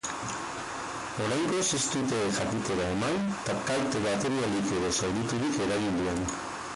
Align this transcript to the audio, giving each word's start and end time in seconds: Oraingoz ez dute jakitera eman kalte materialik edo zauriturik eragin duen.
Oraingoz 1.25 1.65
ez 1.79 1.81
dute 1.95 2.21
jakitera 2.37 2.87
eman 2.95 3.19
kalte 3.69 4.01
materialik 4.07 4.73
edo 4.79 4.91
zauriturik 5.01 5.61
eragin 5.67 6.01
duen. 6.03 6.25